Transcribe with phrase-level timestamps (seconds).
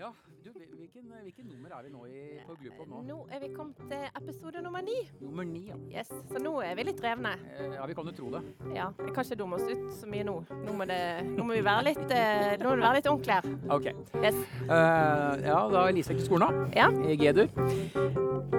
[0.00, 0.08] Ja,
[0.44, 3.00] du, hvilken, hvilken nummer er vi nå i, på Glupod nå?
[3.04, 4.94] Nå er vi kommet til episode nummer ni.
[5.20, 5.76] Nummer ni, ja.
[5.92, 7.34] Yes, Så nå er vi litt revne.
[7.58, 8.40] Eh, Ja, vi kan jo tro det.
[8.74, 10.38] Ja, Vi kan ikke dumme oss ut så mye nå.
[10.64, 11.00] Nå må, det,
[11.36, 13.44] nå må vi være litt, eh, nå må det være litt ordentlig her.
[13.76, 13.90] Ok.
[14.24, 14.40] Yes.
[14.64, 16.50] Uh, ja, da er Lise til skolen, da.
[16.80, 16.88] Ja.
[17.04, 17.52] I G-dur.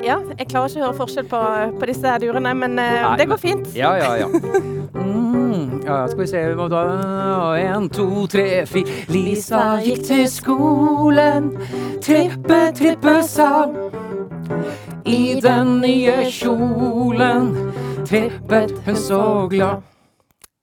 [0.06, 1.42] ja, jeg klarer ikke å høre forskjell på,
[1.82, 3.74] på disse durene, men uh, Nei, det går fint.
[3.78, 4.30] Ja, ja, ja.
[4.30, 5.31] Mm,
[5.86, 6.42] ja, skal vi se
[6.72, 6.82] da
[7.60, 9.06] En, to, tre, fire.
[9.12, 11.52] Lisa gikk til skolen.
[12.04, 13.66] Trippe, trippe, sa.
[15.06, 17.52] I den nye kjolen
[18.08, 19.88] trippet hun så glad.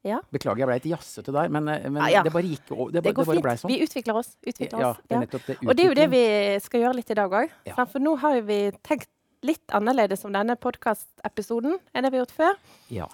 [0.06, 0.20] Ja.
[0.32, 2.22] Beklager, jeg ble litt jazzete der, men, eh, men Ja, ja.
[2.22, 2.92] det bare gikk over.
[2.92, 3.60] Det, Det går det fint.
[3.60, 3.68] sånn.
[3.68, 4.36] Vi utvikler oss.
[4.46, 4.96] Utvikler oss.
[5.08, 5.56] det det.
[5.68, 7.50] Og det er jo det vi skal gjøre litt i dag òg.
[7.92, 9.08] For nå har vi tenkt
[9.42, 12.54] litt annerledes om denne podkastepisoden enn det vi har gjort før.
[12.90, 13.06] Ja.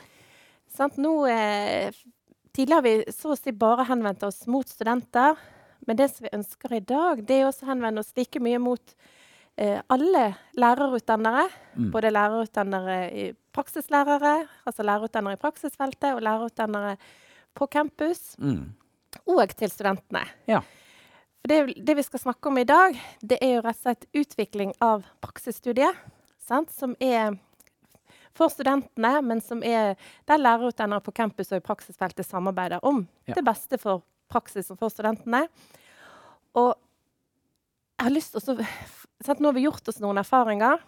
[0.74, 0.96] Sant?
[0.98, 1.94] Nå, eh,
[2.54, 5.36] tidligere har vi så å si bare henvendt oss mot studenter.
[5.86, 8.58] Men det som vi ønsker i dag, det er også å henvende oss like mye
[8.62, 8.94] mot
[9.56, 10.24] eh, alle
[10.58, 11.48] lærerutdannere.
[11.76, 11.90] Mm.
[11.94, 16.96] Både lærerutdannere i praksislærere, altså lærerutdannere i praksisfeltet, og lærerutdannere
[17.54, 18.72] på campus, Mm.
[19.30, 20.24] og til studentene.
[20.48, 20.62] Ja.
[21.46, 24.72] Det, det vi skal snakke om i dag, det er jo rett og slett utvikling
[24.82, 25.94] av praksisstudiet.
[26.40, 26.72] Sant?
[26.72, 27.36] Som er
[28.34, 29.94] for studentene, men som er
[30.28, 33.34] der lærerutdannere på campus og i praksisfeltet samarbeider om Ja.
[33.34, 35.46] det beste for praksis og for studentene.
[36.54, 36.74] Og
[37.98, 38.66] jeg har lyst til å
[39.38, 40.82] Nå har vi gjort oss noen erfaringer.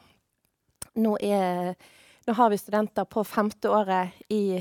[1.01, 1.75] Nå, er,
[2.27, 4.59] nå har vi studenter på femte året i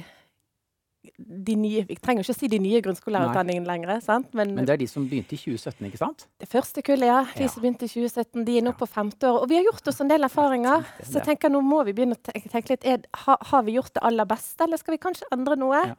[1.18, 4.00] de nye Vi trenger ikke å si de nye grunnskolelærerutdanningene lenger.
[4.02, 4.34] Sant?
[4.34, 6.28] Men, Men det er de som begynte i 2017, ikke sant?
[6.40, 7.24] det første kullet, ja.
[7.36, 7.48] De Ja.
[7.50, 8.78] som begynte i 2017, de er nå Ja.
[8.80, 9.42] på femte år.
[9.42, 10.86] Og vi har gjort oss en del erfaringer.
[10.98, 13.64] det, Så jeg tenker nå må vi begynne å tenke, tenke litt er, ha, Har
[13.64, 15.86] vi gjort det aller beste, eller skal vi kanskje endre noe?
[15.88, 15.96] Ja.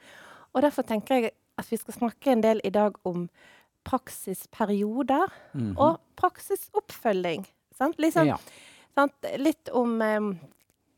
[0.54, 3.28] Og derfor tenker jeg at vi skal snakke en del i dag om
[3.84, 5.74] praksisperioder Mhm.
[5.78, 7.46] og praksisoppfølging.
[7.78, 7.96] Sant?
[7.98, 8.36] Liksom, ja.
[8.94, 9.12] sant?
[9.38, 10.40] Litt, om, um,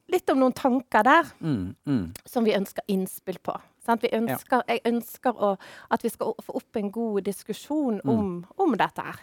[0.09, 2.15] litt om noen tanker der Mm, mm.
[2.25, 3.61] som vi ønsker innspill på.
[3.89, 4.03] Sant?
[4.05, 5.55] Vi ønsker, Jeg ønsker å,
[5.91, 8.11] at vi skal få opp en god diskusjon Mm.
[8.13, 9.21] om, om dette her.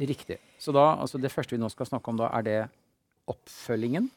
[0.00, 0.38] Riktig.
[0.60, 2.58] Så da, altså det første vi nå skal snakke om, da, er det
[3.28, 4.08] oppfølgingen?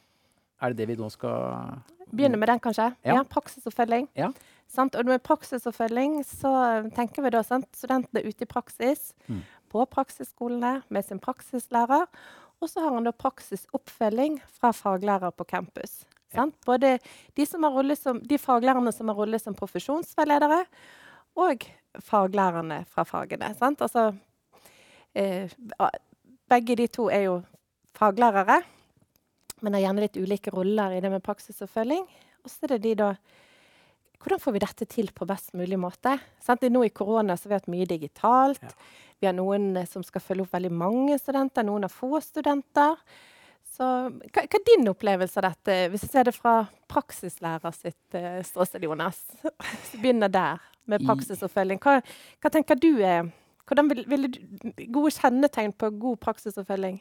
[0.62, 1.80] Er det det vi nå skal
[2.10, 2.88] Begynne med den, kanskje.
[3.06, 3.20] Ja.
[3.20, 4.08] Ja, Praksisoppfølging.
[4.18, 4.32] Ja.
[4.68, 4.96] Sant?
[4.98, 7.68] Og med praksisoppfølging så eh, tenker vi da sant?
[7.78, 9.44] studentene ute i praksis Mm.
[9.70, 12.08] på praksisskolene med sin praksislærer.
[12.62, 16.04] Og så har han da praksisoppfølging fra faglærer på campus.
[16.30, 16.42] Ja.
[16.42, 16.56] Sant?
[16.66, 16.98] Både
[17.34, 20.64] de, som har rolle som, de faglærerne som har rolle som profesjonsveiledere,
[21.40, 21.66] og
[22.06, 23.52] faglærerne fra fagene.
[23.58, 23.82] Sant?
[23.82, 24.12] Altså,
[25.16, 25.50] eh,
[26.50, 27.40] begge de to er jo
[27.98, 28.62] faglærere,
[29.62, 32.06] men har gjerne litt ulike roller i det med praksis Og følging.
[32.46, 33.16] så er det de da
[34.20, 36.20] Hvordan får vi dette til på best mulig måte?
[36.44, 36.62] Sant?
[36.62, 38.62] Nå I korona har vi hatt mye digitalt.
[38.62, 38.70] Ja.
[39.20, 43.00] Vi har noen eh, som skal følge opp veldig mange studenter, noen har få studenter.
[43.80, 46.54] Så hva, hva er din opplevelse av dette, hvis jeg ser det fra
[46.92, 49.22] praksislærer sitt uh, ståsted, Jonas?
[50.02, 50.60] Begynner der,
[50.90, 51.80] med praksisoppfølging.
[51.80, 52.00] Hva,
[52.44, 53.30] hva tenker du er
[53.70, 54.40] hvordan vil, vil du,
[54.90, 56.98] Gode kjennetegn på god praksisoppfølging?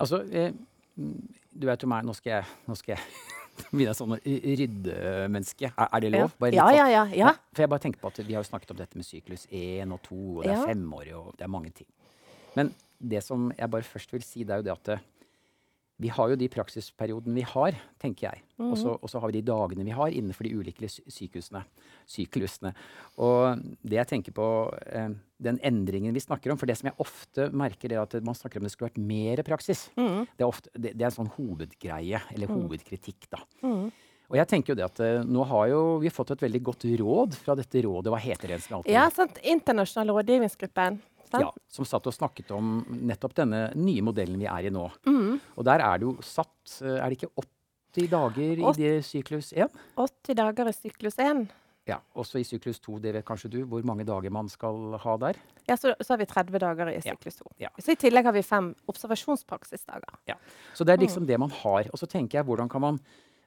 [0.00, 0.54] Altså, eh,
[0.96, 3.04] du vet jo meg, nå skal jeg, nå skal jeg
[3.74, 5.70] begynne sånn ry- ryddemenneske.
[5.76, 6.32] Er, er det lov?
[6.40, 7.04] Bare Ja, sånn- ja, ja.
[7.20, 7.34] ja.
[7.52, 9.92] For jeg bare tenker på at vi har jo snakket om dette med syklus 1
[9.94, 10.66] og 2, og det er Ja.
[10.72, 11.90] femårig, og det er mange ting.
[12.56, 15.04] Men det som jeg bare først vil si, det er jo det at eh,
[16.00, 18.42] vi har jo de praksisperiodene vi har, tenker jeg.
[18.60, 21.64] Og så- Og så har vi de dagene vi har innenfor de ulike sykehusene,
[22.08, 22.72] syklusene.
[23.18, 24.46] Og det jeg tenker på,
[24.86, 25.08] eh,
[25.40, 28.56] den endringen vi snakker om, for det som jeg ofte merker, er at man snakker
[28.58, 29.88] om det skulle vært mer praksis.
[29.96, 30.26] Mm.
[30.36, 33.38] Det, er ofte, det, det er en sånn hovedgreie, eller hovedkritikk, da.
[33.62, 33.90] Mm.
[34.30, 36.84] Og jeg tenker jo det at eh, nå har jo vi fått et veldig godt
[37.00, 39.40] råd fra dette rådet, hva heter det som alltid ja sant?
[39.42, 41.00] Internasjonal rådgivningsgruppen.
[41.38, 44.88] Ja, som satt og snakket om nettopp denne nye modellen vi er i nå.
[45.06, 45.38] Mm.
[45.56, 47.46] Og der er det jo satt eh, Er det ikke
[47.94, 49.70] 80 dager i det syklus 1?
[49.96, 51.46] 80 dager i syklus 1.
[51.88, 55.14] Ja, også i syklus 2, det vet kanskje du hvor mange dager man skal ha
[55.22, 55.38] der?
[55.66, 57.54] Ja, så, så har vi 30 dager i syklus 2.
[57.64, 57.70] ja.
[57.80, 60.20] Så i tillegg har vi fem observasjonspraksisdager.
[60.28, 60.36] Ja,
[60.74, 61.88] Så det er liksom det man har.
[61.90, 63.00] Og så tenker jeg, hvordan kan man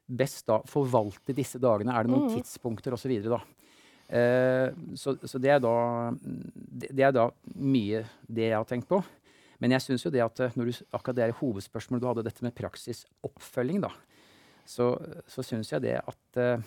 [0.08, 1.94] best da forvalte disse dagene?
[1.96, 3.14] Er det noen tidspunkter osv.
[3.24, 3.40] da?
[4.14, 4.70] Eh,
[5.00, 5.74] så, så det er da
[6.14, 9.02] det, er da mye det jeg har tenkt på.
[9.64, 12.26] Men jeg syns jo det at eh, når du, akkurat det er hovedspørsmålet du hadde,
[12.28, 13.92] dette med praksisoppfølging, da,
[14.70, 14.94] så,
[15.30, 16.64] så syns jeg det at eh,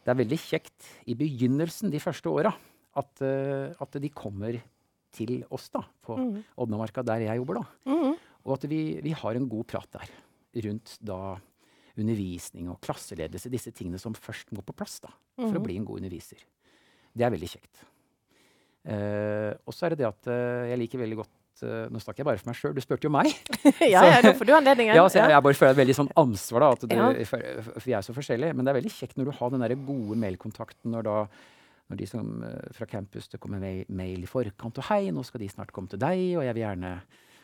[0.00, 2.54] det er veldig kjekt i begynnelsen, de første åra,
[2.96, 4.56] at, at de kommer
[5.14, 6.40] til oss da, på Mm.
[6.62, 7.60] Odnamarka, der jeg jobber.
[7.60, 7.92] da.
[7.92, 8.14] Mm.
[8.46, 10.08] Og at vi, vi har en god prat der
[10.64, 11.36] rundt da
[11.98, 15.08] undervisning og klasseledelse, disse tingene som først må på plass da,
[15.38, 15.64] for å Mhm.
[15.66, 16.38] bli en god underviser.
[17.16, 17.84] Det er veldig kjekt.
[18.86, 22.22] Uh, og så er det det at uh, jeg liker veldig godt uh, Nå snakker
[22.22, 23.28] jeg bare for meg sjøl, du spurte jo meg.
[23.92, 24.94] ja, ja, nå får du anledningen.
[24.98, 26.70] ja, så jeg, jeg bare føler et veldig sånn ansvar, da.
[26.72, 27.10] At du, Ja.
[27.28, 28.54] for, for vi er så forskjellige.
[28.56, 31.16] Men det er veldig kjekt når du har den der gode mailkontakten når da
[31.90, 35.24] når de som eh, fra campus det kommer mail, mail i forkant og 'Hei, nå
[35.26, 36.92] skal de snart komme til deg', og jeg vil gjerne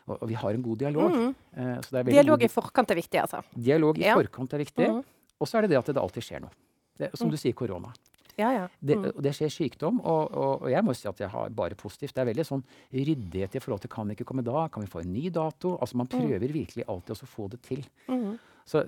[0.06, 1.10] Og, og vi har en god dialog.
[1.12, 1.34] Mm.
[1.56, 3.42] Uh, er Dialog god i forkant er viktig, altså.
[3.54, 4.14] dialog i Ja.
[4.14, 4.88] forkant er viktig.
[4.88, 5.02] Mm.
[5.40, 6.50] Og så er det det at det alltid skjer noe.
[6.98, 7.30] Det, som Mm.
[7.32, 7.92] du sier, korona.
[8.38, 8.68] Ja, ja.
[8.84, 9.22] Det, Mm.
[9.22, 12.14] det skjer sykdom, og, og, og jeg må si at jeg har bare positivt.
[12.14, 12.62] Det er veldig sånn
[12.92, 15.76] ryddighet i forhold til kan vi ikke komme da, kan vi få en ny dato?
[15.80, 17.84] Altså Man prøver virkelig alltid å få det til.
[18.66, 18.86] Så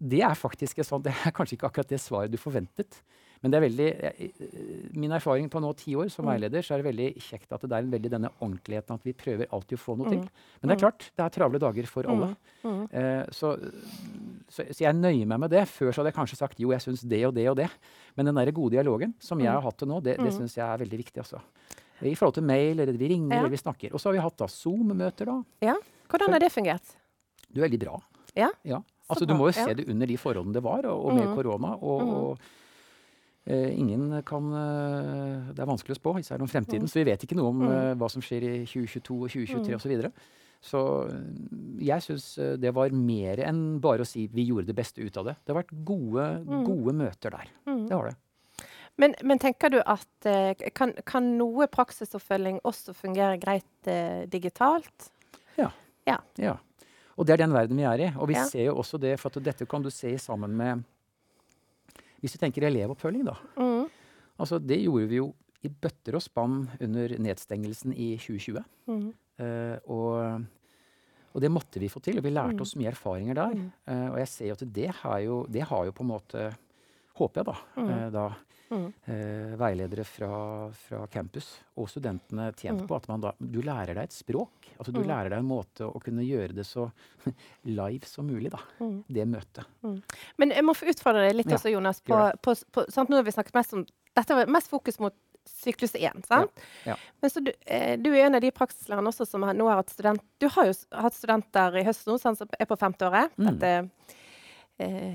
[0.00, 3.02] det er faktisk et sånt, det er kanskje ikke akkurat det svaret du forventet.
[3.42, 6.32] Men det er veldig, min erfaring på nå ti år som Mm.
[6.32, 9.12] veileder, så er det veldig kjekt at det er en veldig denne ordentligheten at vi
[9.12, 10.18] prøver alltid å få noe til.
[10.18, 10.28] Mm.
[10.62, 12.36] Men det er klart, det er travle dager for alle.
[12.92, 13.52] Eh, så,
[14.48, 15.66] så, så jeg nøyer meg med det.
[15.68, 17.68] Før så hadde jeg kanskje sagt jo, jeg syns det og det og det.
[18.16, 19.54] Men den der gode dialogen som jeg Mm.
[19.54, 20.38] har hatt til nå, det, det Mm.
[20.40, 21.18] syns jeg er veldig viktig.
[21.22, 21.40] altså.
[22.02, 23.38] I forhold til mail, eller vi ringer Ja.
[23.40, 23.92] eller vi snakker.
[23.94, 25.42] Og så har vi hatt da Zoom-møter, da.
[25.62, 25.74] Ja.
[26.08, 26.82] Hvordan har det fungert?
[27.54, 28.00] Er veldig bra.
[28.36, 28.82] Ja, ja.
[29.08, 31.34] Altså, så du må jo se det under de forholdene det var, og, og med
[31.36, 31.72] korona.
[31.80, 32.44] Og, og eh,
[33.46, 36.82] ingen kan eh, Det er vanskelig å spå, især om fremtiden.
[36.82, 36.90] Mhm.
[36.90, 37.70] Så vi vet ikke noe om Mhm.
[37.72, 39.76] eh, hva som skjer i 2022 og 2023 mm.
[39.76, 39.82] osv.
[39.82, 40.12] Så, videre.
[40.62, 44.74] så eh, jeg syns eh, det var mer enn bare å si vi gjorde det
[44.76, 45.36] beste ut av det.
[45.44, 47.46] Det har vært gode, gode møter der.
[47.86, 48.16] Det har det.
[48.98, 55.10] Men, men tenker du at eh, kan, kan noe praksisoppfølging også fungere greit eh, digitalt?
[55.58, 56.56] Ja.
[57.18, 58.08] Og det er den verden vi er i.
[58.20, 58.44] Og vi Ja.
[58.44, 60.84] ser jo også det, for at dette kan du se sammen med
[62.20, 63.34] Hvis du tenker elevoppfølging, da.
[63.60, 63.86] Mm.
[64.40, 65.30] Altså, det gjorde vi jo
[65.64, 68.62] i bøtter og spann under nedstengelsen i 2020.
[68.86, 69.06] Mm.
[69.40, 70.44] Uh, og,
[71.34, 72.62] og det måtte vi få til, og vi lærte Mm.
[72.64, 73.56] oss mye erfaringer der.
[73.86, 76.46] Eh, og jeg ser jo at det har jo, det har jo på en måte
[77.16, 77.54] Håper jeg, da.
[77.80, 77.88] Mm.
[77.90, 78.24] eh, da
[78.70, 78.86] Mm.
[79.06, 82.86] eh, veiledere fra, fra campus og studentene tjent Mm.
[82.88, 84.50] på at man da Du lærer deg et språk.
[84.78, 85.06] Altså du Mm.
[85.06, 86.90] lærer deg en måte å kunne gjøre det så
[87.64, 88.58] live som mulig, da.
[88.80, 89.04] Mm.
[89.08, 89.64] Det møtet.
[90.36, 92.00] Men jeg må få utfordre deg litt Ja, også, Jonas.
[92.00, 92.86] På, på, på?
[93.08, 93.86] Nå har vi snakket mest om
[94.16, 95.14] Dette var mest fokus mot
[95.46, 96.50] syklus 1, sant?
[96.84, 96.96] ja.
[97.22, 99.76] Men så du, eh, du er en av de praksislærerne også som har, nå har
[99.76, 100.20] hatt student...
[100.40, 103.30] Du har jo hatt studenter i høst nå, sant, som er på femteåret.
[103.38, 103.46] Mm.
[103.46, 103.90] Dette
[104.78, 105.14] eh,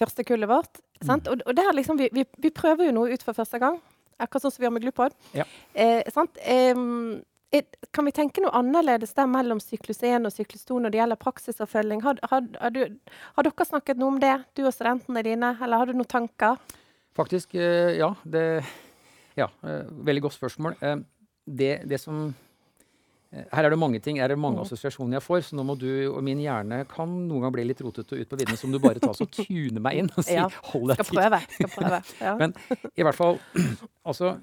[0.00, 0.80] første kullet vårt.
[1.02, 1.20] Mm.
[1.20, 3.78] Og, og det er liksom, vi, vi, vi prøver jo noe ut for første gang.
[4.20, 5.16] Akkurat sånn som vi gjør med Glupod.
[5.36, 5.46] Ja.
[5.72, 6.38] Eh, sant?
[6.46, 7.20] Em,
[7.54, 11.00] er, kan vi tenke noe annerledes der mellom syklus 1 og syklus 2 når det
[11.00, 12.04] gjelder praksisoppfølging?
[12.06, 15.82] Har, har, har, du, har dere snakket noe om det, du og studentene dine, eller
[15.82, 16.58] har du noen tanker?
[17.14, 18.12] Faktisk, eh, ja.
[18.22, 18.46] Det,
[19.38, 20.78] ja, eh, veldig godt spørsmål.
[21.44, 22.30] Det, det som
[23.34, 25.74] Her er det mange ting, her er det mange assosiasjoner jeg får, så nå må
[25.80, 28.78] du og min hjerne kan noen gang bli litt rotete ut på viddene, så må
[28.78, 31.18] du bare ta så tune meg inn og si Ja, 'hold deg Skal til'.
[31.18, 31.40] prøve.
[31.56, 32.02] Skal prøve.
[32.20, 32.34] Ja.
[32.40, 32.54] Men
[32.94, 33.40] i hvert fall
[34.06, 34.36] Altså,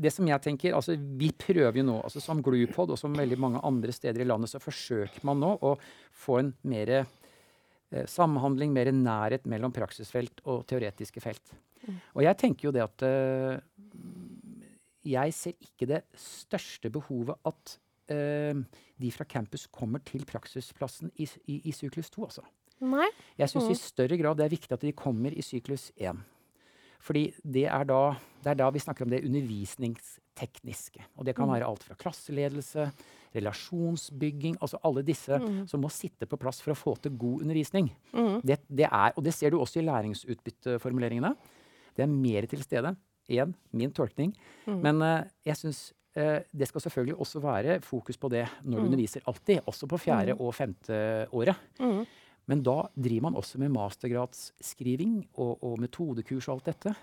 [0.00, 3.38] det som jeg tenker altså Vi prøver jo nå, altså som Glupod og som veldig
[3.38, 5.74] mange andre steder i landet, så forsøker man nå å
[6.12, 11.54] få en mer eh, samhandling, mer nærhet mellom praksisfelt og teoretiske felt.
[11.86, 12.00] Mm.
[12.16, 13.60] Og jeg tenker jo det at eh,
[15.08, 17.78] Jeg ser ikke det største behovet at
[18.10, 22.42] de fra campus kommer til praksisplassen i, i, i syklus 2, altså.
[22.80, 23.08] Nei?
[23.38, 23.70] Jeg syns Mm.
[23.72, 26.16] i større grad det er viktig at de kommer i syklus 1.
[27.00, 31.00] Fordi det er da, det er da vi snakker om det undervisningstekniske.
[31.16, 31.54] Og det kan Mm.
[31.54, 32.92] være alt fra klasseledelse,
[33.34, 35.66] relasjonsbygging Altså alle disse Mm.
[35.68, 37.90] som må sitte på plass for å få til god undervisning.
[38.12, 38.40] Mm.
[38.42, 41.34] Det, det er, og det ser du også i læringsutbytteformuleringene.
[41.96, 42.96] Det er mer til stede.
[43.28, 44.34] Igjen, min tolkning.
[44.66, 44.80] Mm.
[44.82, 45.94] Men uh, jeg syns eh,
[46.56, 48.88] det skal selvfølgelig også være fokus på det når du Mm.
[48.90, 49.22] underviser.
[49.26, 49.60] Alltid.
[49.66, 50.40] Også på fjerde Mm.
[50.40, 51.56] og femte året.
[51.80, 52.06] Mm.
[52.48, 56.94] Men da driver man også med mastergradsskriving og, og metodekurs og alt dette.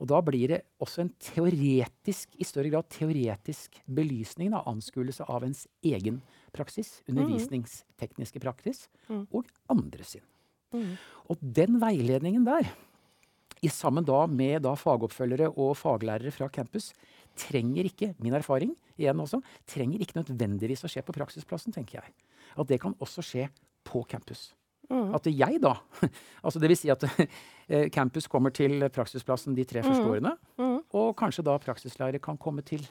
[0.00, 5.42] Og da blir det også en teoretisk, i større grad teoretisk belysning, da, anskuelse av
[5.42, 6.20] ens egen
[6.54, 9.26] praksis, undervisningstekniske praksis, Mm.
[9.32, 10.22] og andre sin.
[10.72, 10.96] Mm.
[11.30, 12.68] Og den veiledningen der,
[13.62, 16.92] i sammen da med da fagoppfølgere og faglærere fra campus,
[17.38, 19.40] trenger ikke, min erfaring igjen også,
[19.70, 22.14] trenger ikke nødvendigvis å skje på praksisplassen, tenker jeg.
[22.58, 23.48] At det kan også skje
[23.86, 24.52] på campus.
[24.90, 25.10] Mm.
[25.14, 25.74] At jeg da,
[26.44, 27.04] altså det vil si at
[27.68, 30.10] eh, campus kommer til praksisplassen de tre første Mm.
[30.10, 30.78] årene, Mm.
[30.96, 32.86] og kanskje da praksislærer kan komme til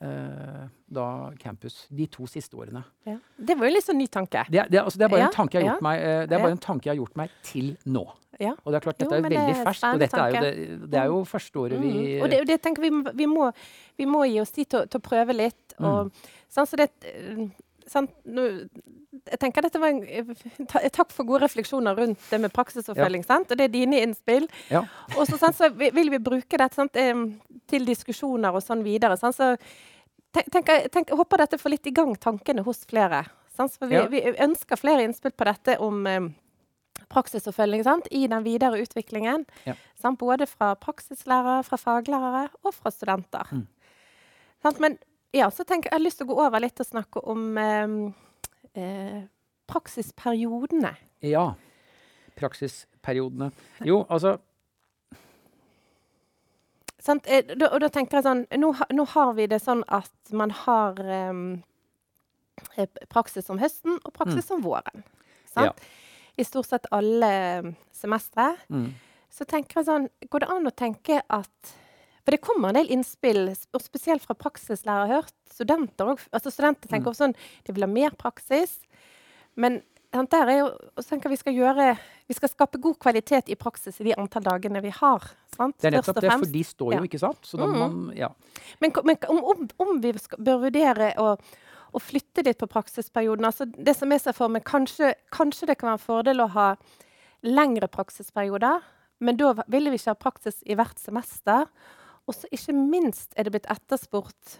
[0.00, 2.82] da campus de to siste årene.
[3.06, 3.16] Ja.
[3.38, 4.42] Det var jo litt sånn ny tanke.
[4.50, 6.26] Det, det, altså det er bare Ja, en tanke jeg har ja, gjort meg, eh,
[6.28, 8.04] det er bare en tanke jeg har gjort meg til nå.
[8.42, 8.52] Ja.
[8.64, 10.40] Og det er klart, Jo, dette er jo veldig er ferskt, og dette er jo
[10.42, 12.22] det, det er jo første året vi Mm.
[12.24, 12.90] Og det, det tenker vi,
[13.22, 13.52] vi, må,
[13.96, 15.74] vi må gi oss tid til, å- til å prøve litt.
[15.78, 15.86] Mm.
[15.86, 16.10] Og,
[16.50, 17.46] sant, så det, eh,
[17.86, 18.48] sant, nå,
[19.30, 20.34] jeg tenker dette var en,
[20.94, 23.24] Takk for gode refleksjoner rundt det med praksisoppfølging.
[23.26, 23.50] Sant?
[23.50, 24.46] Og det er dine innspill.
[24.72, 24.84] Ja.
[25.16, 26.94] Og så, sant, så vil vi bruke dette sant,
[27.70, 29.16] til diskusjoner og sånn videre.
[29.20, 29.36] Sant?
[29.38, 29.54] Så
[30.34, 33.24] tenk, tenk, håper dette får litt i gang tankene hos flere.
[33.54, 33.72] sant?
[33.78, 34.06] For vi, Ja.
[34.10, 36.28] vi ønsker flere innspill på dette om eh,
[37.14, 38.08] praksisoppfølging sant?
[38.10, 39.46] i den videre utviklingen.
[39.64, 39.74] Ja.
[40.00, 40.18] Sant?
[40.18, 43.46] Både fra praksislærere, fra faglærere og fra studenter.
[43.52, 43.66] Mm.
[44.64, 44.80] Sant?
[44.80, 44.98] Men
[45.34, 47.96] ja, så tenk, jeg har lyst til å gå over litt og snakke om eh,
[48.74, 49.22] eh,
[49.70, 50.94] praksisperiodene.
[51.24, 51.54] Ja.
[52.38, 53.50] Praksisperiodene.
[53.86, 54.38] Jo, altså
[57.04, 57.26] Sant?
[57.28, 60.54] Eh, da, og da tenker jeg sånn nå, nå har vi det sånn at man
[60.64, 65.04] har eh, praksis om høsten og praksis om våren.
[65.52, 65.84] Sant?
[66.40, 67.28] I stort sett alle
[67.60, 68.54] em, semestre.
[68.72, 68.88] mm.
[69.34, 71.74] Så tenker jeg sånn Går det an å tenke at
[72.24, 75.20] For det kommer en del innspill, og spesielt fra praksislærere.
[75.20, 76.14] Hørt studenter.
[76.32, 77.18] Altså studenter tenker Mm.
[77.20, 78.78] sånn De vil ha mer praksis.
[79.56, 80.68] Men der er jo
[81.02, 84.80] tenker vi skal gjøre Vi skal skape god kvalitet i praksis i de antall dagene
[84.80, 85.20] vi har.
[85.54, 85.76] Sant?
[85.78, 87.02] Det er nettopp det, for de står jo, Ja.
[87.02, 87.42] ikke sant?
[87.52, 87.78] Mm.
[87.78, 88.28] man Ja.
[88.80, 91.36] Men, men om, om, vi skal, bør vurdere å,
[91.92, 95.78] å flytte litt på praksisperioden altså Det som jeg ser for meg, kanskje, kanskje det
[95.78, 96.76] kan være en fordel å ha
[97.42, 98.80] lengre praksisperioder.
[99.20, 101.68] Men da ville vil vi ikke ha praksis i hvert semester.
[102.28, 104.58] Og så ikke minst er det blitt etterspurt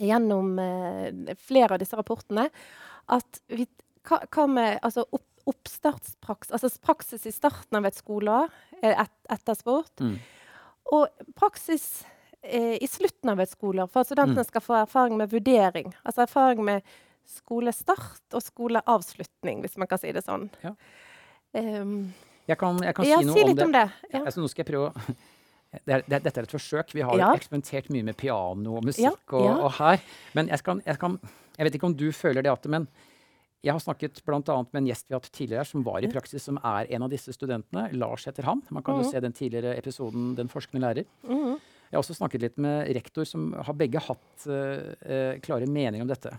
[0.00, 2.48] gjennom eh, flere av disse rapportene
[3.10, 3.66] at vi,
[4.08, 8.50] hva, hva med altså opp, oppstartspraksis Altså praksis i starten av et skoleår
[8.84, 10.02] er et, etterspurt.
[10.04, 10.16] Mm.
[10.96, 12.02] Og praksis
[12.42, 15.92] eh, i slutten av et skoleår, for at studentene skal få erfaring med vurdering.
[16.04, 16.86] Altså erfaring med
[17.30, 20.48] skolestart og skoleavslutning, hvis man kan si det sånn.
[20.64, 20.74] Ja.
[21.56, 22.12] Um,
[22.48, 23.64] Jeg kan, jeg kan ja, si noe si om det.
[23.64, 23.86] om det.
[24.10, 24.24] Ja.
[24.24, 25.14] Altså, nå skal jeg prøve å
[25.72, 26.92] det er, det, Dette er et forsøk.
[26.94, 27.28] Vi har Ja.
[27.34, 30.00] eksperimentert mye med piano og musikk og, og her.
[30.34, 31.18] Men jeg, skal, jeg, kan,
[31.58, 32.88] jeg vet ikke om du føler det, Atte, men
[33.62, 34.40] jeg har snakket bl.a.
[34.40, 37.10] med en gjest vi har hatt tidligere, som var i praksis, som er en av
[37.12, 37.90] disse studentene.
[37.92, 38.62] Lars heter han.
[38.70, 39.10] Man kan jo Mhm.
[39.12, 41.06] se den tidligere episoden 'Den forskende lærer'.
[41.28, 41.60] Mm.
[41.90, 46.00] Jeg har også snakket litt med rektor, som har begge hatt uh, uh, klare meninger
[46.02, 46.30] om dette.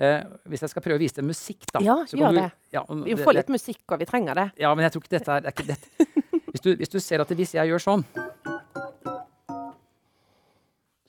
[0.00, 1.84] Uh, hvis jeg skal prøve å vise deg musikk, da Mm.
[1.84, 2.52] Ja, så gjør du- det.
[2.72, 4.52] Ja, um, Vi får litt musikk, og vi trenger det.
[4.58, 5.76] ja, men jeg tror ikke dette er, er ikke.
[6.50, 8.04] Hvis du, hvis du ser at hvis jeg gjør sånn,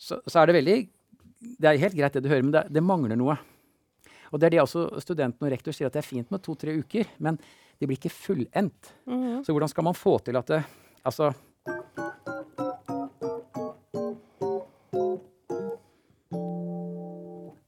[0.01, 0.77] så, så er det veldig
[1.61, 3.37] Det er helt greit det du hører, men det, det mangler noe.
[4.31, 6.75] Og det er det også studenten og rektor sier at det er fint med to-tre
[6.79, 7.39] uker, men
[7.81, 8.93] det blir ikke fullendt.
[9.09, 9.41] Mhm.
[9.45, 10.63] Så hvordan skal man få til at det
[11.01, 11.31] Altså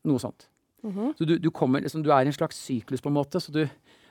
[0.04, 0.50] Noe sånt.
[0.84, 1.14] Mhm.
[1.18, 3.52] Så du, du, kommer, liksom, du er i en slags syklus, på en måte, så
[3.56, 3.64] du,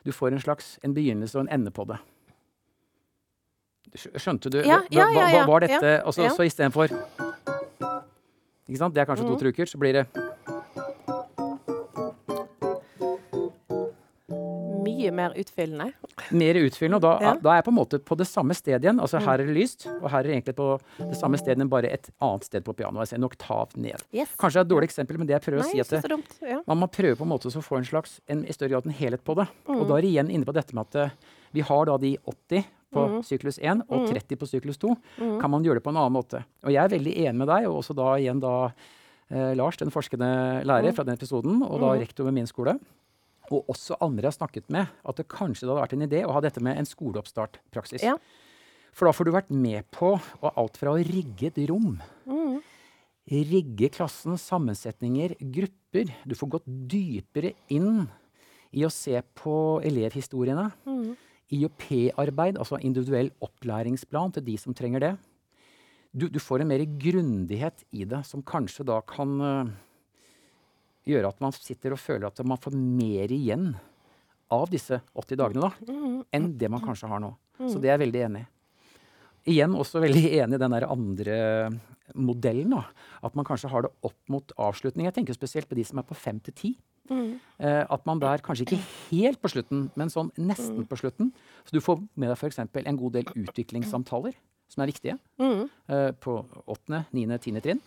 [0.02, 2.00] du får en slags en begynnelse og en ende på det.
[3.94, 4.62] Skjønte du?
[4.64, 5.86] Ja, ja, ja, ja, var dette?
[5.86, 6.32] ja, Og så, ja.
[6.32, 6.88] så istedenfor
[8.68, 8.94] Ikke sant?
[8.94, 9.32] Det er kanskje mm.
[9.34, 10.06] to-tre uker, så blir det
[14.82, 15.92] Mye mer utfyllende.
[16.30, 16.96] mer utfyllende.
[16.96, 17.32] Og da, Ja.
[17.34, 19.00] da er jeg på en måte på det samme stedet igjen.
[19.00, 19.24] Altså Mm.
[19.26, 21.90] Her er det lyst, og her er det egentlig på det samme stedet, men bare
[21.92, 23.00] et annet sted på pianoet.
[23.02, 24.02] Altså en oktav ned.
[24.14, 24.28] Yes.
[24.38, 26.10] Kanskje det er et dårlig eksempel, men det jeg prøver Nei, å si at det,
[26.10, 26.38] dumt.
[26.42, 26.60] Ja.
[26.66, 28.92] man må prøve på en måte å få en slags, en, i større grad en
[28.92, 29.48] helhet på det.
[29.66, 29.88] Og Mm.
[29.88, 31.10] da er det igjen inne på dette med at eh,
[31.52, 33.22] vi har da de 80 på Mm.
[33.24, 34.08] syklus 1 og Mm.
[34.12, 34.96] 30 på syklus 2.
[35.18, 35.40] Mm.
[35.40, 36.44] Kan man gjøre det på en annen måte?
[36.64, 38.72] Og jeg er veldig enig med deg, og også da igjen da
[39.32, 40.94] eh, Lars, den forskende lærer Mm.
[40.94, 42.00] fra den episoden, og da Mm.
[42.04, 42.78] rektor ved min skole.
[43.50, 46.24] Og også andre jeg har snakket med, at det kanskje det hadde vært en idé
[46.26, 48.02] å ha dette med en skoleoppstartpraksis.
[48.02, 48.16] Ja.
[48.92, 52.60] For da får du vært med på og alt fra å rigge et rom, mm.
[53.30, 56.12] rigge klassen, sammensetninger, grupper.
[56.26, 58.08] Du får gått dypere inn
[58.74, 60.72] i å se på elevhistoriene.
[60.86, 61.16] Mhm.
[61.52, 65.12] IOP-arbeid, altså individuell opplæringsplan til de som trenger det.
[66.12, 69.70] Du, du får en mer grundighet i det, som kanskje da kan uh,
[71.08, 73.72] gjøre at man sitter og føler at man får mer igjen
[74.52, 77.32] av disse 80 dagene da, enn det man kanskje har nå.
[77.62, 78.50] Så det er jeg veldig enig i.
[79.52, 81.36] Igjen også veldig enig i den der andre
[82.14, 82.76] modellen.
[82.76, 82.84] da,
[83.24, 85.08] At man kanskje har det opp mot avslutning.
[85.08, 86.72] Jeg tenker spesielt på de som er på fem til ti.
[87.10, 87.40] Mhm.
[87.58, 90.46] Eh, at man der kanskje ikke helt på slutten, men sånn Mm.
[90.48, 91.32] nesten på slutten.
[91.64, 92.58] Så du får med deg f.eks.
[92.58, 94.34] en god del utviklingssamtaler
[94.68, 95.18] som er viktige.
[95.38, 95.70] mm.
[95.88, 97.80] eh, på åttende, niende, tiende trinn.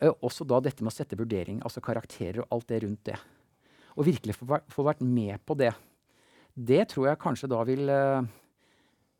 [0.00, 3.16] Eh, også da dette med å sette vurdering, altså karakterer og alt det rundt det.
[3.96, 4.46] Og virkelig få,
[4.84, 5.74] vært- med på det.
[6.56, 7.86] Det tror jeg kanskje da vil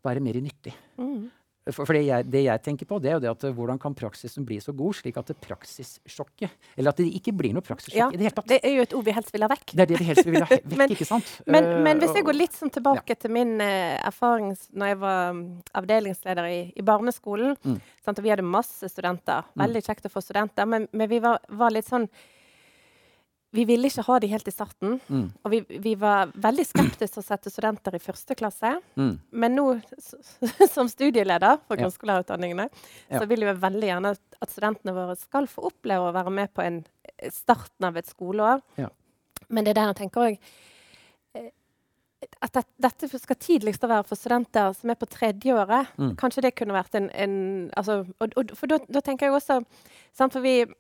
[0.04, 0.74] være mer nyttig.
[0.98, 1.30] Mhm.
[1.74, 3.80] For, for det, jeg, det jeg tenker på, det er jo det at eh, hvordan
[3.82, 7.64] kan praksisen bli så god, slik at det praksissjokket Eller at det ikke blir noe
[7.66, 8.48] praksissjokk Ja, i det hele tatt.
[8.50, 9.74] Det er jo et ord vi helst vil ha vekk.
[9.74, 11.30] Det er det vi helst vil ha vekk, Men- ikke sant?
[11.46, 15.00] Men, uh, men hvis jeg går litt sånn tilbake til min uh, erfaring når jeg
[15.04, 15.46] var mm,
[15.80, 17.56] avdelingsleder i, i barneskolen.
[17.64, 17.78] Mm.
[18.04, 19.46] Sant, og vi hadde masse studenter.
[19.54, 19.64] Mm.
[19.64, 20.68] Veldig kjekt å få studenter.
[20.70, 22.08] Men, men vi var, var litt sånn
[23.50, 24.98] vi ville ikke ha de helt i starten.
[25.08, 25.24] Mm.
[25.42, 28.76] Og vi, vi var veldig skeptiske til å sette studenter i første klasse.
[28.94, 29.12] Mm.
[29.42, 29.66] Men nå,
[30.74, 32.68] som studieleder for grunnskolelærerutdanningene,
[33.10, 33.18] Ja.
[33.18, 36.54] så vil vi veldig gjerne at, at studentene våre skal få oppleve å være med
[36.54, 36.82] på en,
[37.34, 38.62] starten av et skoleår.
[38.78, 38.90] Ja.
[39.48, 40.42] Men det er der jeg tenker òg
[42.44, 45.90] at det, dette skal tidligst være for studenter som er på tredjeåret.
[45.96, 46.12] Mm.
[46.20, 47.34] Kanskje det kunne vært en, en
[47.76, 49.60] altså, og, og, For da, tenker jeg også
[50.12, 50.74] sant, For vi eh,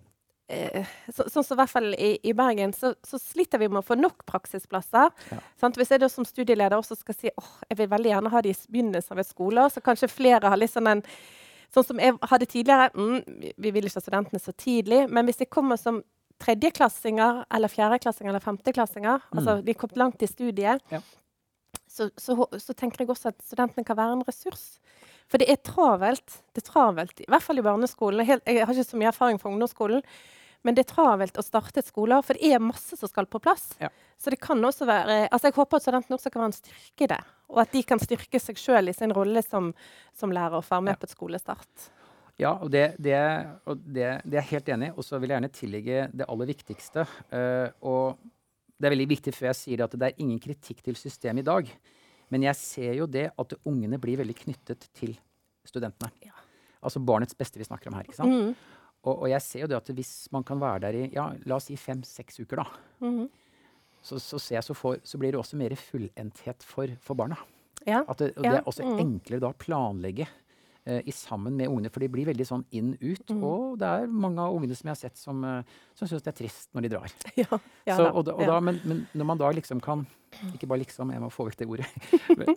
[1.14, 3.86] så, Sånn som i hvert fall i, i Bergen, så, så sliter vi med å
[3.86, 5.10] få nok praksisplasser.
[5.30, 5.38] Ja.
[5.60, 5.76] Sant?
[5.78, 8.54] Hvis jeg da som studieleder også skal si åh, jeg vil veldig gjerne ha det
[8.56, 11.04] i begynnelsen av et skoleår, så kanskje flere har litt sånn en
[11.70, 12.88] Sånn som jeg hadde tidligere.
[12.98, 15.04] Mm, vi- vi vil ikke ha studentene så tidlig.
[15.08, 16.00] Men hvis de kommer som
[16.42, 20.98] tredjeklassinger eller fjerdeklassinger eller femteklassinger, altså de er kommet langt i studiet, Ja.
[21.86, 24.80] så, så, så tenker jeg også at studentene kan være en ressurs.
[25.30, 26.40] For det er travelt.
[26.54, 28.26] Det er travelt, I hvert fall i barneskolen.
[28.26, 30.02] Helt, jeg har ikke så mye erfaring fra ungdomsskolen.
[30.66, 33.40] Men det er travelt å starte et skoleår, for det er masse som skal på
[33.40, 33.70] plass.
[33.80, 33.88] Ja.
[34.20, 37.06] Så det kan også være, altså jeg håper at studentene også kan være en styrke
[37.06, 37.20] i det.
[37.48, 39.70] Og at de kan styrke seg sjøl i sin rolle som,
[40.12, 41.00] som lærer og være med Ja.
[41.00, 41.86] på et skolestart.
[42.40, 43.16] Ja, og det, det,
[43.68, 44.92] og det, det er jeg helt enig i.
[44.96, 47.06] Og så vil jeg gjerne tillegge det aller viktigste.
[47.32, 48.20] Uh, og
[48.80, 51.48] det er veldig viktig før jeg sier at det er ingen kritikk til systemet i
[51.50, 51.72] dag.
[52.32, 55.16] Men jeg ser jo det at ungene blir veldig knyttet til
[55.68, 56.08] studentene.
[56.24, 56.32] Ja.
[56.80, 58.06] Altså barnets beste vi snakker om her.
[58.08, 58.32] ikke sant?
[58.32, 58.79] Mm.
[59.04, 61.56] Og, og jeg ser jo det at hvis man kan være der i ja, la
[61.56, 62.66] oss si fem-seks uker, da,
[63.00, 63.28] Mhm.
[64.02, 67.36] så, så, ser jeg så, for, så blir det også mer fullendthet for, for barna.
[67.86, 68.02] Ja.
[68.08, 68.98] At det, og det er også mm.
[69.00, 70.26] enklere da å planlegge
[70.84, 73.24] eh, i sammen med ungene, for de blir veldig sånn inn-ut.
[73.32, 73.42] Mm.
[73.44, 75.62] Og det er mange av ungene som jeg har sett som, uh,
[75.96, 77.12] som syns det er trist når de drar.
[77.40, 77.60] ja.
[77.88, 80.04] ja så, og da, og da, men, men når man da liksom kan
[80.52, 81.88] Ikke bare liksom, jeg må få vekk det ordet.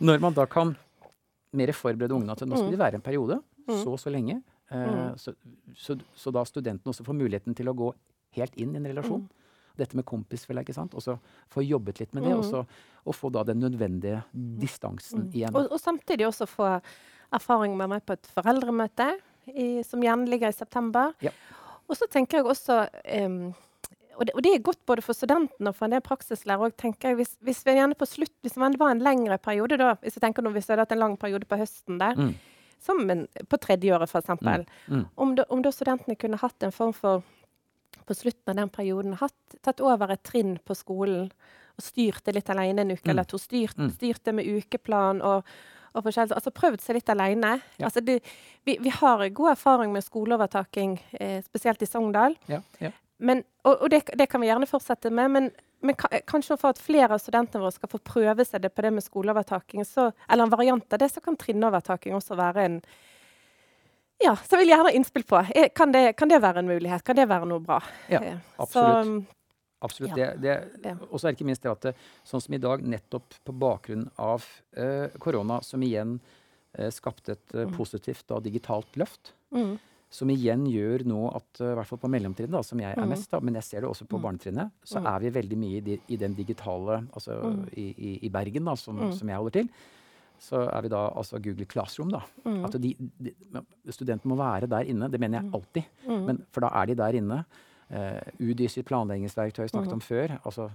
[0.00, 0.76] Når man da kan
[1.52, 2.76] mer forberede ungene til nå skal Mm.
[2.76, 3.76] de være en periode, Mm.
[3.84, 5.18] så så lenge, eh, Mm.
[5.18, 5.34] så,
[5.76, 7.92] så, så da studenten også får muligheten til å gå
[8.38, 9.28] helt inn i en relasjon.
[9.76, 10.62] Dette med kompisfella.
[10.92, 11.18] Og så
[11.52, 12.50] få jobbet litt med det, og, Mm.
[12.50, 12.66] så,
[13.06, 14.22] og få da den nødvendige
[14.60, 15.54] distansen igjen.
[15.56, 16.80] Og, og samtidig også få
[17.32, 19.14] erfaring med meg på et foreldremøte,
[19.48, 21.14] i, som gjerne ligger i september.
[21.24, 21.30] Ja.
[21.88, 22.76] Og så tenker jeg også
[23.26, 23.54] um,
[24.14, 26.70] og, det, og det er godt både for studentene og for en del praksislærere.
[26.78, 29.94] tenker jeg, Hvis, hvis vi gjerne på slutt, hvis det var en lengre periode, da,
[30.04, 32.34] hvis jeg tenker nå, hvis vi hadde hatt en lang periode på høsten der, Mm.
[32.82, 34.64] Som en, på tredjeåret f.eks., Mm.
[34.88, 35.04] Mm.
[35.16, 37.22] om, da- om da studentene kunne hatt en form for
[38.06, 41.28] på slutten av den perioden hatt, tatt over et trinn på skolen
[41.78, 43.10] og styrt det litt alene en uke Mm.
[43.14, 43.38] eller to.
[43.38, 45.44] Styrt, styrte styrt det med ukeplan og,
[45.94, 46.34] og forskjellig.
[46.34, 47.60] Altså prøvd seg litt alene.
[47.78, 47.86] Ja.
[47.86, 48.18] Altså det,
[48.66, 52.34] vi, vi har god erfaring med skoleovertaking, eh, spesielt i Sogndal.
[52.48, 52.90] Ja, ja.
[53.18, 55.30] Men, og og det, det kan vi gjerne fortsette med.
[55.30, 55.50] Men,
[55.82, 58.92] men kanskje for at flere av studentene våre skal få prøve seg det på det
[58.96, 62.80] med skoleovertaking, så, eller en variant av det, så kan trinnovertaking også være en
[64.22, 65.38] Ja, så vil jeg gjerne ha innspill på.
[65.50, 67.02] Er, kan, det, kan det være en mulighet?
[67.02, 67.80] Kan det være noe bra?
[68.06, 69.08] Ja, Eh, absolutt.
[69.26, 69.38] Så,
[69.82, 70.12] Absolutt.
[70.14, 70.28] Ja.
[70.38, 71.92] Det, det, Og så er det ikke minst det at det,
[72.22, 74.44] sånn som i dag, nettopp på bakgrunn av
[74.78, 76.20] korona, korona, som igjen
[76.78, 77.74] uh, skapte et eh, Mm.
[77.74, 79.72] positivt da, digitalt løft, mm,
[80.12, 83.00] som igjen gjør nå at, eh, i hvert fall på mellomtrinnet, da, som jeg er
[83.02, 83.08] Mm.
[83.14, 84.22] mest da, men jeg ser det også på Mm.
[84.26, 85.06] barnetrinnet, så Mm.
[85.14, 87.38] er vi veldig mye i, de, i den digitale Altså
[87.76, 89.68] i, i, i Bergen, da, som, som jeg holder til.
[90.42, 92.20] Så er vi da altså Google Classroom, da.
[92.64, 93.32] At de, de,
[93.90, 95.08] studenten må være der inne.
[95.10, 95.84] Det mener jeg alltid.
[96.26, 97.44] Men, for da er de der inne.
[97.92, 100.38] Uh, UDI sitt planleggingsverktøy snakket om før.
[100.44, 100.70] altså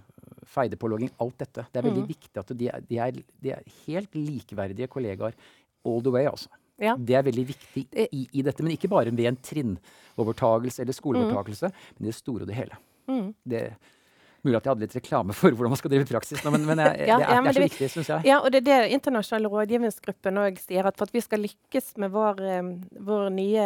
[0.45, 1.09] Feidepålogging.
[1.19, 1.65] Alt dette.
[1.73, 3.11] Det er veldig viktig at de er, de, er,
[3.43, 5.33] de er helt likeverdige kollegaer
[5.85, 6.25] all the way.
[6.25, 6.47] altså.
[6.77, 6.95] Ja.
[6.97, 8.63] Det er veldig viktig i, i dette.
[8.63, 12.81] Men ikke bare ved en trinnovertagelse eller skoleovertagelse, men i det store og det hele.
[13.09, 13.29] Mm.
[13.47, 13.63] Det
[14.45, 16.79] Mulig at jeg hadde litt reklame for hvordan man skal drive praksis nå, men, men
[16.79, 18.27] jeg, Ja, det er, ja, men det er så viktig, syns jeg.
[18.29, 21.89] Ja, og det er det internasjonale rådgivningsgruppen òg sier, at for at vi skal lykkes
[22.03, 22.69] med vår, eh,
[23.09, 23.65] vår nye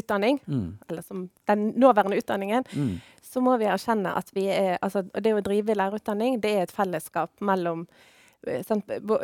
[0.00, 4.78] utdanning, Mm, eller som den nåværende utdanningen, mm, så må vi erkjenne at vi er,
[4.82, 7.86] altså, det å drive lærerutdanning det er et fellesskap mellom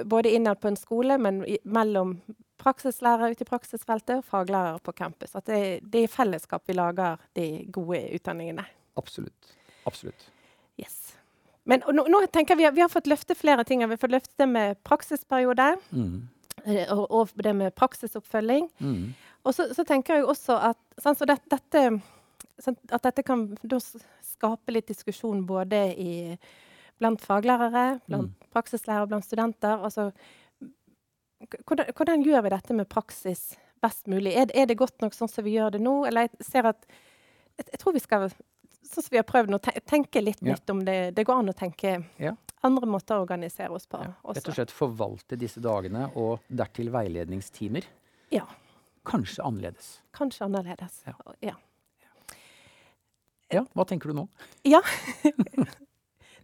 [0.04, 2.16] både innad på en skole, men i, mellom
[2.60, 5.34] praksislærere ute i praksisfeltet og faglærere på campus.
[5.34, 8.66] At det, det er i fellesskap vi lager de gode utdanningene.
[9.00, 9.56] absolutt.
[9.88, 10.26] Absolutt.
[10.80, 11.14] Yes.
[11.64, 13.80] Men nå, nå tenker jeg vi har, vi har fått løfte flere ting.
[13.84, 16.28] Vi har fått løfte det med praksisperiode Mm,
[16.66, 18.68] eh, og, og det med praksisoppfølging.
[18.78, 21.84] mm, Og så, så tenker jeg også at, sant, så det, dette,
[22.92, 23.46] at dette kan
[24.20, 26.36] skape litt diskusjon både i,
[27.00, 29.80] blant faglærere, blant praksislærere, blant studenter.
[29.86, 30.10] Altså,
[31.66, 33.44] hvordan, hvordan gjør vi dette med praksis
[33.82, 34.34] best mulig?
[34.36, 35.94] Er, er det godt nok sånn som vi gjør det nå?
[36.08, 36.84] Eller jeg ser at
[37.56, 38.30] jeg, jeg tror vi skal
[38.90, 40.54] Sånn som vi har prøvd nå, tenke litt Ja.
[40.56, 40.94] nytt om det.
[41.14, 42.32] Det går an å tenke Ja.
[42.66, 44.00] andre måter å organisere oss på.
[44.02, 44.14] Ja.
[44.34, 47.84] Rett og slett forvalte disse dagene, og dertil veiledningstimer.
[48.34, 48.48] Ja.
[49.06, 50.00] Kanskje annerledes.
[50.16, 51.04] Kanskje annerledes.
[51.06, 51.14] Ja.
[51.40, 51.54] Ja.
[53.52, 54.26] Ja, hva tenker du nå?
[54.64, 54.80] Ja.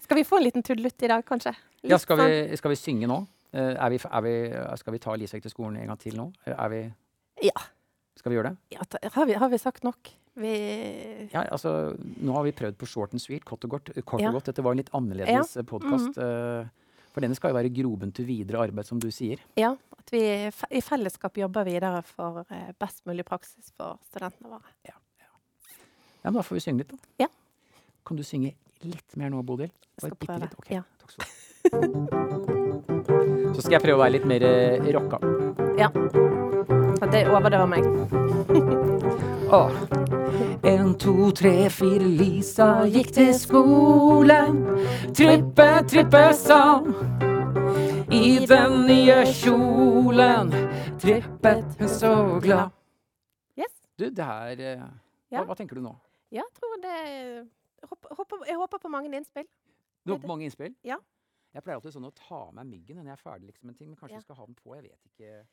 [0.07, 1.53] skal vi få en liten tuddelutt i dag, kanskje?
[1.83, 3.21] Litt Ja, skal sånn- vi, skal vi synge nå?
[3.57, 4.35] Eh, er vi, er vi,
[4.81, 6.31] skal vi ta Lisek til skolen en gang til nå?
[6.47, 6.85] Er vi
[7.47, 7.53] Ja.
[8.17, 8.57] Skal vi gjøre det?
[8.79, 10.11] Ja, ta- har, vi, har vi sagt nok?
[10.37, 13.93] Vi Ja, altså, nå har vi prøvd på short and sweet, kort og godt.
[14.05, 14.29] Kort Ja.
[14.29, 14.47] og godt.
[14.51, 15.63] Dette var en litt annerledes ja.
[15.63, 16.15] podkast.
[17.17, 19.39] for denne skal jo være groben til videre arbeid, som du sier.
[19.57, 20.21] Ja, at vi
[20.77, 24.69] i fellesskap jobber videre for eh, best mulig praksis for studentene våre.
[24.85, 25.31] Ja, ja.
[26.25, 26.97] Ja, men Da får vi synge litt, da.
[27.25, 27.29] Ja.
[28.05, 28.53] Kan du synge
[28.91, 29.71] litt mer nå, Bodil?
[30.01, 30.41] Bare skal prøve.
[30.47, 30.55] litt?
[30.61, 30.77] Okay.
[30.79, 30.83] Ja.
[31.01, 31.33] takk skal du ha.
[33.57, 35.19] Så skal jeg prøve å være litt mer eh, rocka.
[36.97, 37.85] For det overdøver meg.
[39.57, 39.73] Åh.
[40.67, 44.57] En, to, tre, fire, Lisa gikk til skolen.
[45.17, 46.89] Trippe, trippe sang.
[48.17, 50.51] I den nye kjolen
[51.03, 52.73] trippet hun så glad.
[53.59, 53.73] Yes.
[53.99, 54.87] Du, det her eh,
[55.33, 55.43] Ja.
[55.43, 55.95] hva, hva tenker du nå?
[56.31, 56.99] Ja, jeg tror det
[57.85, 59.47] håper, håper, Jeg håper på mange innspill.
[60.07, 60.75] Du håper på mange innspill?
[60.85, 60.97] Ja.
[61.55, 63.79] Jeg pleier alltid sånn å ta meg myggen når jeg er ferdig liksom, med en
[63.79, 64.17] ting, men kanskje Ja.
[64.19, 64.75] jeg skal ha den på.
[64.75, 65.47] Jeg vet ikke.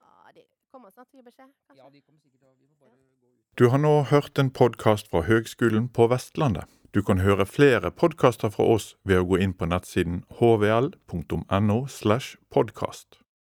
[0.00, 1.50] Ja, de kommer snart til å gi beskjed.
[1.66, 1.76] kanskje?
[1.82, 3.56] Ja, de kommer sikkert til å Vi får bare gå ut.
[3.56, 6.64] Du har nå hørt en podkast fra Høgskolen på Vestlandet.
[6.92, 12.36] Du kan høre flere podkaster fra oss ved å gå inn på nettsiden hvl.no slash
[12.50, 13.20] podkast.